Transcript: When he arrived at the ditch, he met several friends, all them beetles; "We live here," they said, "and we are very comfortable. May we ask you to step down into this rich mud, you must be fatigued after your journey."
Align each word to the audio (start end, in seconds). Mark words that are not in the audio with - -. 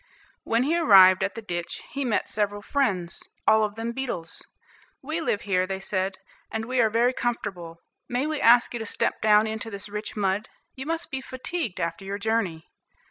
When 0.43 0.63
he 0.63 0.75
arrived 0.75 1.21
at 1.21 1.35
the 1.35 1.43
ditch, 1.43 1.83
he 1.91 2.03
met 2.03 2.27
several 2.27 2.63
friends, 2.63 3.21
all 3.45 3.69
them 3.69 3.91
beetles; 3.91 4.41
"We 5.03 5.21
live 5.21 5.41
here," 5.41 5.67
they 5.67 5.79
said, 5.79 6.17
"and 6.49 6.65
we 6.65 6.81
are 6.81 6.89
very 6.89 7.13
comfortable. 7.13 7.77
May 8.09 8.25
we 8.25 8.41
ask 8.41 8.73
you 8.73 8.79
to 8.79 8.85
step 8.87 9.21
down 9.21 9.45
into 9.45 9.69
this 9.69 9.89
rich 9.89 10.15
mud, 10.15 10.49
you 10.73 10.87
must 10.87 11.11
be 11.11 11.21
fatigued 11.21 11.79
after 11.79 12.03
your 12.03 12.17
journey." 12.17 12.65